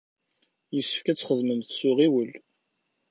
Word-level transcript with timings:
Yessefk 0.75 1.05
ad 1.07 1.17
txedmemt 1.17 1.69
s 1.79 1.81
uɣiwel. 1.89 2.31